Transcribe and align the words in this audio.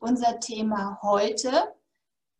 unser 0.00 0.40
Thema 0.40 0.98
heute 1.02 1.74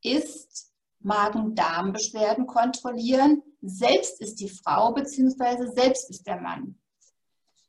ist 0.03 0.73
Magen-Darm-Beschwerden 1.01 2.47
kontrollieren. 2.47 3.43
Selbst 3.63 4.21
ist 4.21 4.41
die 4.41 4.49
Frau 4.49 4.93
bzw. 4.93 5.73
selbst 5.73 6.11
ist 6.11 6.27
der 6.27 6.41
Mann. 6.41 6.79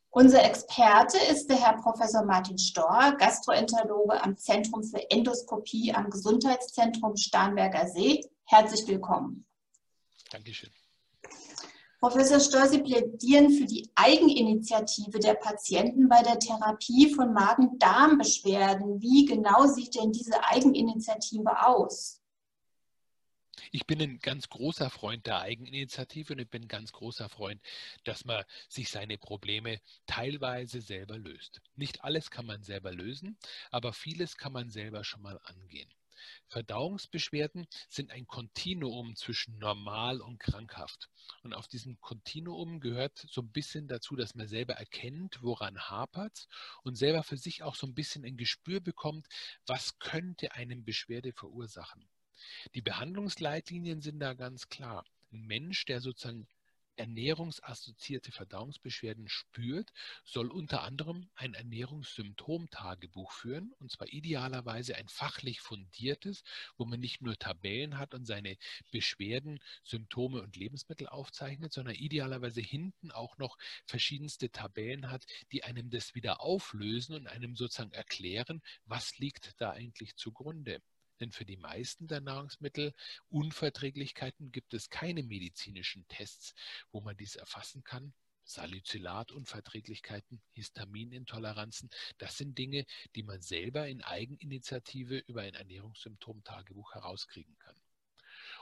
Unser 0.09 0.43
Experte 0.43 1.17
ist 1.31 1.47
der 1.47 1.57
Herr 1.57 1.77
Professor 1.77 2.23
Martin 2.23 2.57
Storr, 2.57 3.15
Gastroenterologe 3.17 4.21
am 4.23 4.35
Zentrum 4.37 4.83
für 4.83 5.09
Endoskopie 5.11 5.93
am 5.93 6.09
Gesundheitszentrum 6.09 7.15
Starnberger 7.15 7.87
See. 7.87 8.21
Herzlich 8.45 8.87
willkommen. 8.87 9.45
Dankeschön. 10.31 10.71
Professor 11.99 12.39
Storr, 12.39 12.67
Sie 12.67 12.83
plädieren 12.83 13.49
für 13.49 13.65
die 13.65 13.89
Eigeninitiative 13.95 15.17
der 15.17 15.33
Patienten 15.33 16.07
bei 16.07 16.21
der 16.21 16.37
Therapie 16.37 17.11
von 17.11 17.33
Magen-Darm-Beschwerden. 17.33 19.01
Wie 19.01 19.25
genau 19.25 19.65
sieht 19.65 19.95
denn 19.95 20.11
diese 20.11 20.43
Eigeninitiative 20.45 21.65
aus? 21.65 22.21
Ich 23.71 23.87
bin 23.87 23.99
ein 23.99 24.19
ganz 24.19 24.47
großer 24.47 24.91
Freund 24.91 25.25
der 25.25 25.41
Eigeninitiative 25.41 26.33
und 26.33 26.39
ich 26.39 26.49
bin 26.49 26.65
ein 26.65 26.67
ganz 26.67 26.91
großer 26.91 27.29
Freund, 27.29 27.59
dass 28.03 28.25
man 28.25 28.43
sich 28.69 28.89
seine 28.89 29.17
Probleme 29.17 29.81
teilweise 30.05 30.81
selber 30.81 31.17
löst. 31.17 31.61
Nicht 31.75 32.03
alles 32.03 32.29
kann 32.29 32.45
man 32.45 32.61
selber 32.61 32.93
lösen, 32.93 33.37
aber 33.71 33.91
vieles 33.91 34.37
kann 34.37 34.53
man 34.53 34.69
selber 34.69 35.03
schon 35.03 35.23
mal 35.23 35.39
angehen. 35.45 35.89
Verdauungsbeschwerden 36.47 37.67
sind 37.89 38.11
ein 38.11 38.27
Kontinuum 38.27 39.15
zwischen 39.15 39.57
normal 39.57 40.21
und 40.21 40.39
krankhaft. 40.39 41.09
Und 41.43 41.53
auf 41.53 41.67
diesem 41.67 41.99
Kontinuum 41.99 42.79
gehört 42.79 43.25
so 43.29 43.41
ein 43.41 43.51
bisschen 43.51 43.87
dazu, 43.87 44.15
dass 44.15 44.35
man 44.35 44.47
selber 44.47 44.75
erkennt, 44.75 45.41
woran 45.41 45.79
hapert 45.79 46.47
und 46.83 46.95
selber 46.95 47.23
für 47.23 47.37
sich 47.37 47.63
auch 47.63 47.75
so 47.75 47.87
ein 47.87 47.93
bisschen 47.93 48.25
ein 48.25 48.37
Gespür 48.37 48.79
bekommt, 48.79 49.27
was 49.65 49.99
könnte 49.99 50.53
einem 50.53 50.83
Beschwerde 50.83 51.33
verursachen. 51.33 52.07
Die 52.75 52.81
Behandlungsleitlinien 52.81 54.01
sind 54.01 54.19
da 54.19 54.33
ganz 54.33 54.69
klar. 54.69 55.05
Ein 55.31 55.45
Mensch, 55.45 55.85
der 55.85 56.01
sozusagen 56.01 56.47
ernährungsassoziierte 56.97 58.31
Verdauungsbeschwerden 58.31 59.29
spürt, 59.29 59.91
soll 60.23 60.51
unter 60.51 60.83
anderem 60.83 61.29
ein 61.35 61.53
Ernährungssymptomtagebuch 61.53 63.31
führen, 63.31 63.73
und 63.79 63.91
zwar 63.91 64.07
idealerweise 64.07 64.95
ein 64.95 65.07
fachlich 65.07 65.61
fundiertes, 65.61 66.43
wo 66.77 66.85
man 66.85 66.99
nicht 66.99 67.21
nur 67.21 67.37
Tabellen 67.37 67.97
hat 67.97 68.13
und 68.13 68.25
seine 68.25 68.57
Beschwerden, 68.91 69.59
Symptome 69.83 70.41
und 70.41 70.55
Lebensmittel 70.55 71.07
aufzeichnet, 71.07 71.73
sondern 71.73 71.95
idealerweise 71.95 72.61
hinten 72.61 73.11
auch 73.11 73.37
noch 73.37 73.57
verschiedenste 73.85 74.49
Tabellen 74.51 75.09
hat, 75.09 75.25
die 75.51 75.63
einem 75.63 75.89
das 75.89 76.15
wieder 76.15 76.41
auflösen 76.41 77.15
und 77.15 77.27
einem 77.27 77.55
sozusagen 77.55 77.91
erklären, 77.91 78.61
was 78.85 79.17
liegt 79.17 79.59
da 79.61 79.71
eigentlich 79.71 80.15
zugrunde. 80.15 80.81
Denn 81.19 81.31
für 81.31 81.45
die 81.45 81.57
meisten 81.57 82.07
der 82.07 82.21
Nahrungsmittelunverträglichkeiten 82.21 84.51
gibt 84.51 84.73
es 84.73 84.89
keine 84.89 85.21
medizinischen 85.23 86.07
Tests, 86.07 86.55
wo 86.91 87.01
man 87.01 87.17
dies 87.17 87.35
erfassen 87.35 87.83
kann. 87.83 88.13
Salicylatunverträglichkeiten, 88.45 90.41
Histaminintoleranzen, 90.53 91.89
das 92.17 92.37
sind 92.37 92.57
Dinge, 92.57 92.85
die 93.15 93.23
man 93.23 93.41
selber 93.41 93.87
in 93.87 94.01
Eigeninitiative 94.01 95.17
über 95.17 95.41
ein 95.41 95.53
Ernährungssymptom-Tagebuch 95.53 96.93
herauskriegen 96.93 97.57
kann. 97.59 97.75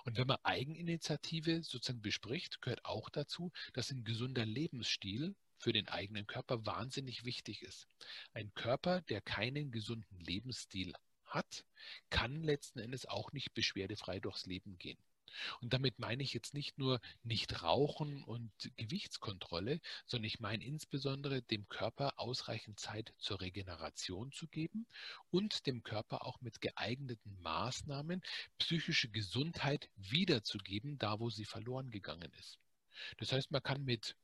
Und 0.06 0.18
wenn 0.18 0.28
man 0.28 0.38
Eigeninitiative 0.44 1.64
sozusagen 1.64 2.02
bespricht, 2.02 2.62
gehört 2.62 2.86
auch 2.86 3.10
dazu, 3.10 3.52
dass 3.74 3.92
ein 3.92 4.04
gesunder 4.04 4.46
Lebensstil 4.46 5.36
für 5.58 5.74
den 5.74 5.88
eigenen 5.88 6.28
Körper 6.28 6.66
wahnsinnig 6.66 7.26
wichtig 7.26 7.62
ist. 7.62 7.88
Ein 8.34 8.54
Körper, 8.54 9.02
der 9.02 9.22
keinen 9.22 9.72
gesunden 9.72 10.20
Lebensstil 10.20 10.94
hat, 11.36 11.66
kann 12.10 12.42
letzten 12.42 12.80
Endes 12.80 13.06
auch 13.06 13.32
nicht 13.32 13.54
beschwerdefrei 13.54 14.20
durchs 14.20 14.48
Leben 14.48 14.78
gehen. 14.80 14.98
Und 15.62 15.74
damit 15.74 16.00
meine 16.00 16.24
ich 16.24 16.34
jetzt 16.34 16.54
nicht 16.54 16.78
nur 16.78 17.02
nicht 17.24 17.62
rauchen 17.62 18.24
und 18.24 18.52
Gewichtskontrolle, 18.78 19.82
sondern 20.06 20.26
ich 20.26 20.40
meine 20.40 20.64
insbesondere 20.64 21.42
dem 21.42 21.68
Körper 21.68 22.14
ausreichend 22.18 22.80
Zeit 22.80 23.14
zur 23.18 23.42
Regeneration 23.42 24.32
zu 24.32 24.48
geben 24.48 24.88
und 25.32 25.68
dem 25.68 25.84
Körper 25.84 26.26
auch 26.26 26.40
mit 26.42 26.62
geeigneten 26.62 27.38
Maßnahmen 27.42 28.22
psychische 28.60 29.10
Gesundheit 29.10 29.90
wiederzugeben, 29.96 30.98
da 30.98 31.20
wo 31.20 31.30
sie 31.30 31.46
verloren 31.46 31.92
gegangen 31.92 32.32
ist. 32.40 32.60
Das 33.18 33.32
heißt, 33.32 33.52
man 33.52 33.64
kann 33.64 33.84
mit 33.84 34.16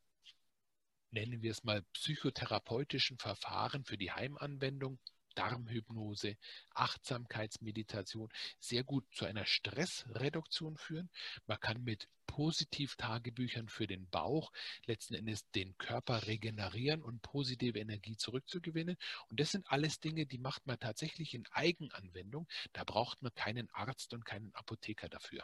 nennen 1.14 1.42
wir 1.42 1.52
es 1.52 1.66
mal 1.66 1.82
psychotherapeutischen 1.94 3.18
Verfahren 3.18 3.84
für 3.84 3.98
die 3.98 4.14
Heimanwendung 4.14 4.98
Darmhypnose, 5.36 6.36
Achtsamkeitsmeditation 6.74 8.30
sehr 8.60 8.84
gut 8.84 9.06
zu 9.12 9.26
einer 9.26 9.46
Stressreduktion 9.46 10.78
führen. 10.78 11.10
Man 11.48 11.60
kann 11.60 11.84
mit 11.84 12.08
Positiv-Tagebüchern 12.32 13.68
für 13.68 13.88
den 13.88 14.08
Bauch 14.10 14.52
letzten 14.86 15.16
Endes 15.16 15.50
den 15.52 15.78
Körper 15.78 16.28
regenerieren 16.28 17.02
und 17.02 17.22
positive 17.22 17.78
Energie 17.78 18.16
zurückzugewinnen. 18.16 18.96
Und 19.30 19.40
das 19.40 19.52
sind 19.52 19.70
alles 19.70 20.00
Dinge, 20.00 20.26
die 20.26 20.38
macht 20.38 20.66
man 20.66 20.80
tatsächlich 20.80 21.34
in 21.34 21.46
Eigenanwendung. 21.52 22.48
Da 22.72 22.86
braucht 22.86 23.22
man 23.22 23.34
keinen 23.34 23.70
Arzt 23.72 24.14
und 24.14 24.26
keinen 24.26 24.54
Apotheker 24.56 25.10
dafür. 25.10 25.44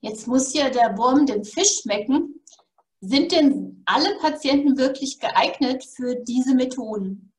Jetzt 0.00 0.26
muss 0.26 0.54
ja 0.54 0.70
der 0.70 0.96
Wurm 0.96 1.26
dem 1.26 1.44
Fisch 1.44 1.82
schmecken. 1.82 2.42
Sind 3.00 3.30
denn 3.30 3.82
alle 3.84 4.18
Patienten 4.18 4.76
wirklich 4.76 5.20
geeignet 5.20 5.84
für 5.84 6.16
diese 6.16 6.54
Methoden? 6.54 7.32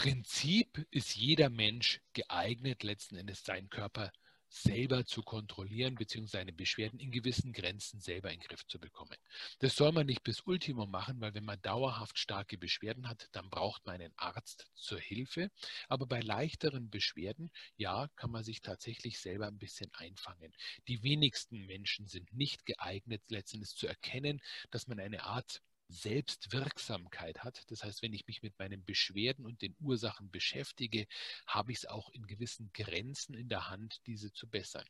Prinzip 0.00 0.86
ist 0.90 1.14
jeder 1.14 1.50
Mensch 1.50 2.00
geeignet, 2.14 2.84
letzten 2.84 3.16
Endes 3.16 3.44
seinen 3.44 3.68
Körper 3.68 4.10
selber 4.48 5.04
zu 5.04 5.22
kontrollieren, 5.22 5.94
beziehungsweise 5.96 6.40
seine 6.40 6.54
Beschwerden 6.54 6.98
in 6.98 7.10
gewissen 7.10 7.52
Grenzen 7.52 8.00
selber 8.00 8.32
in 8.32 8.40
den 8.40 8.48
Griff 8.48 8.66
zu 8.66 8.80
bekommen. 8.80 9.18
Das 9.58 9.76
soll 9.76 9.92
man 9.92 10.06
nicht 10.06 10.22
bis 10.22 10.40
Ultimum 10.46 10.90
machen, 10.90 11.20
weil 11.20 11.34
wenn 11.34 11.44
man 11.44 11.60
dauerhaft 11.60 12.18
starke 12.18 12.56
Beschwerden 12.56 13.10
hat, 13.10 13.28
dann 13.32 13.50
braucht 13.50 13.84
man 13.84 13.96
einen 13.96 14.14
Arzt 14.16 14.70
zur 14.74 14.98
Hilfe. 14.98 15.50
Aber 15.88 16.06
bei 16.06 16.20
leichteren 16.20 16.88
Beschwerden, 16.88 17.50
ja, 17.76 18.08
kann 18.16 18.30
man 18.30 18.42
sich 18.42 18.62
tatsächlich 18.62 19.18
selber 19.18 19.48
ein 19.48 19.58
bisschen 19.58 19.90
einfangen. 19.92 20.54
Die 20.88 21.02
wenigsten 21.02 21.66
Menschen 21.66 22.08
sind 22.08 22.32
nicht 22.32 22.64
geeignet, 22.64 23.20
letztendlich 23.28 23.76
zu 23.76 23.86
erkennen, 23.86 24.40
dass 24.70 24.86
man 24.88 24.98
eine 24.98 25.24
Art 25.24 25.60
Selbstwirksamkeit 25.90 27.44
hat. 27.44 27.64
Das 27.68 27.84
heißt, 27.84 28.02
wenn 28.02 28.12
ich 28.12 28.26
mich 28.26 28.42
mit 28.42 28.58
meinen 28.58 28.84
Beschwerden 28.84 29.44
und 29.46 29.62
den 29.62 29.76
Ursachen 29.80 30.30
beschäftige, 30.30 31.06
habe 31.46 31.72
ich 31.72 31.78
es 31.78 31.86
auch 31.86 32.10
in 32.10 32.26
gewissen 32.26 32.70
Grenzen 32.72 33.34
in 33.34 33.48
der 33.48 33.68
Hand, 33.68 34.00
diese 34.06 34.32
zu 34.32 34.48
bessern. 34.48 34.86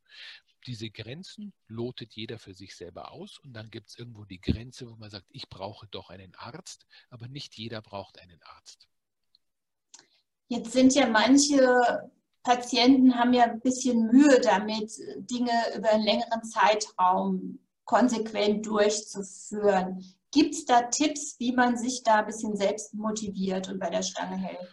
Diese 0.66 0.90
Grenzen 0.90 1.52
lotet 1.68 2.14
jeder 2.14 2.38
für 2.38 2.54
sich 2.54 2.76
selber 2.76 3.12
aus 3.12 3.38
und 3.38 3.54
dann 3.54 3.70
gibt 3.70 3.88
es 3.88 3.98
irgendwo 3.98 4.24
die 4.24 4.40
Grenze, 4.40 4.90
wo 4.90 4.96
man 4.96 5.10
sagt, 5.10 5.26
ich 5.30 5.48
brauche 5.48 5.86
doch 5.88 6.10
einen 6.10 6.34
Arzt, 6.34 6.86
aber 7.08 7.28
nicht 7.28 7.56
jeder 7.56 7.80
braucht 7.80 8.18
einen 8.20 8.42
Arzt. 8.42 8.86
Jetzt 10.48 10.72
sind 10.72 10.94
ja 10.94 11.06
manche 11.06 12.10
Patienten 12.42 13.14
haben 13.16 13.34
ja 13.34 13.44
ein 13.44 13.60
bisschen 13.60 14.06
Mühe 14.06 14.40
damit, 14.40 14.92
Dinge 15.18 15.52
über 15.76 15.90
einen 15.90 16.04
längeren 16.04 16.42
Zeitraum 16.42 17.58
konsequent 17.84 18.66
durchzuführen. 18.66 20.02
Gibt 20.32 20.54
es 20.54 20.64
da 20.64 20.82
Tipps, 20.82 21.36
wie 21.38 21.52
man 21.52 21.76
sich 21.76 22.02
da 22.04 22.20
ein 22.20 22.26
bisschen 22.26 22.56
selbst 22.56 22.94
motiviert 22.94 23.68
und 23.68 23.80
bei 23.80 23.90
der 23.90 24.02
Stange 24.02 24.36
hält? 24.36 24.68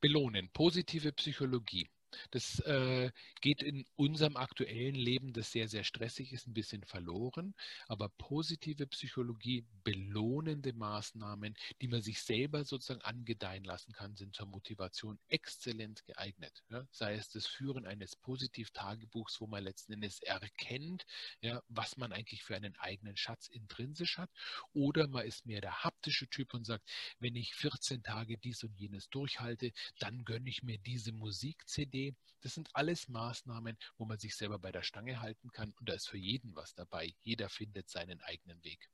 Belohnen, 0.00 0.50
positive 0.52 1.12
Psychologie. 1.12 1.88
Das 2.30 2.60
äh, 2.60 3.10
geht 3.40 3.62
in 3.62 3.86
unserem 3.96 4.36
aktuellen 4.36 4.94
Leben, 4.94 5.32
das 5.32 5.52
sehr, 5.52 5.68
sehr 5.68 5.84
stressig 5.84 6.32
ist, 6.32 6.46
ein 6.46 6.54
bisschen 6.54 6.84
verloren. 6.84 7.54
Aber 7.88 8.08
positive 8.08 8.86
Psychologie, 8.86 9.64
belohnende 9.84 10.72
Maßnahmen, 10.72 11.54
die 11.80 11.88
man 11.88 12.02
sich 12.02 12.20
selber 12.22 12.64
sozusagen 12.64 13.02
angedeihen 13.02 13.64
lassen 13.64 13.92
kann, 13.92 14.16
sind 14.16 14.34
zur 14.34 14.46
Motivation 14.46 15.18
exzellent 15.28 16.04
geeignet. 16.06 16.62
Ja? 16.70 16.86
Sei 16.90 17.14
es 17.14 17.28
das 17.28 17.46
Führen 17.46 17.86
eines 17.86 18.16
Positiv-Tagebuchs, 18.16 19.40
wo 19.40 19.46
man 19.46 19.64
letzten 19.64 19.94
Endes 19.94 20.20
erkennt, 20.20 21.06
ja, 21.40 21.62
was 21.68 21.96
man 21.96 22.12
eigentlich 22.12 22.42
für 22.42 22.56
einen 22.56 22.76
eigenen 22.76 23.16
Schatz 23.16 23.48
intrinsisch 23.48 24.18
hat. 24.18 24.30
Oder 24.72 25.08
man 25.08 25.26
ist 25.26 25.46
mehr 25.46 25.60
der 25.60 25.84
haptische 25.84 26.28
Typ 26.28 26.54
und 26.54 26.64
sagt, 26.64 26.88
wenn 27.18 27.36
ich 27.36 27.54
14 27.54 28.02
Tage 28.02 28.38
dies 28.38 28.62
und 28.64 28.78
jenes 28.78 29.08
durchhalte, 29.10 29.72
dann 29.98 30.24
gönne 30.24 30.48
ich 30.48 30.62
mir 30.62 30.78
diese 30.78 31.12
Musik-CD 31.12 32.03
das 32.40 32.54
sind 32.54 32.68
alles 32.74 33.08
Maßnahmen, 33.08 33.78
wo 33.96 34.04
man 34.04 34.18
sich 34.18 34.36
selber 34.36 34.58
bei 34.58 34.70
der 34.70 34.82
Stange 34.82 35.20
halten 35.20 35.50
kann 35.50 35.72
und 35.80 35.88
da 35.88 35.94
ist 35.94 36.08
für 36.08 36.18
jeden 36.18 36.54
was 36.54 36.74
dabei. 36.74 37.14
Jeder 37.22 37.48
findet 37.48 37.88
seinen 37.88 38.20
eigenen 38.20 38.62
Weg. 38.64 38.90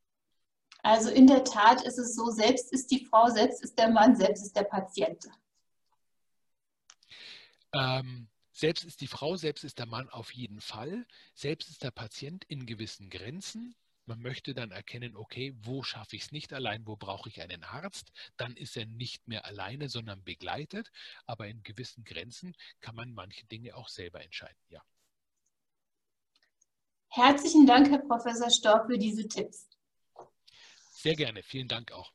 Also 0.82 1.10
in 1.10 1.26
der 1.26 1.44
Tat 1.44 1.82
ist 1.82 1.98
es 1.98 2.14
so, 2.14 2.30
selbst 2.30 2.72
ist 2.72 2.90
die 2.90 3.04
Frau, 3.04 3.28
selbst 3.28 3.62
ist 3.62 3.76
der 3.78 3.90
Mann, 3.90 4.16
selbst 4.16 4.44
ist 4.44 4.56
der 4.56 4.64
Patient. 4.64 5.26
Ähm, 7.72 8.28
selbst 8.52 8.84
ist 8.84 9.00
die 9.00 9.06
Frau, 9.06 9.36
selbst 9.36 9.64
ist 9.64 9.78
der 9.78 9.86
Mann 9.86 10.08
auf 10.10 10.32
jeden 10.32 10.60
Fall, 10.60 11.06
selbst 11.34 11.70
ist 11.70 11.82
der 11.82 11.90
Patient 11.90 12.44
in 12.44 12.66
gewissen 12.66 13.10
Grenzen. 13.10 13.74
Man 14.10 14.22
möchte 14.22 14.54
dann 14.54 14.72
erkennen, 14.72 15.14
okay, 15.14 15.54
wo 15.62 15.84
schaffe 15.84 16.16
ich 16.16 16.22
es 16.22 16.32
nicht 16.32 16.52
allein, 16.52 16.84
wo 16.84 16.96
brauche 16.96 17.28
ich 17.28 17.40
einen 17.42 17.62
Arzt? 17.62 18.10
Dann 18.36 18.56
ist 18.56 18.76
er 18.76 18.84
nicht 18.84 19.28
mehr 19.28 19.44
alleine, 19.44 19.88
sondern 19.88 20.24
begleitet. 20.24 20.90
Aber 21.26 21.46
in 21.46 21.62
gewissen 21.62 22.02
Grenzen 22.02 22.56
kann 22.80 22.96
man 22.96 23.14
manche 23.14 23.46
Dinge 23.46 23.76
auch 23.76 23.86
selber 23.86 24.20
entscheiden. 24.20 24.58
Ja. 24.68 24.82
Herzlichen 27.06 27.68
Dank, 27.68 27.88
Herr 27.88 28.00
Professor 28.00 28.50
Storr, 28.50 28.84
für 28.84 28.98
diese 28.98 29.28
Tipps. 29.28 29.68
Sehr 30.90 31.14
gerne. 31.14 31.44
Vielen 31.44 31.68
Dank 31.68 31.92
auch. 31.92 32.12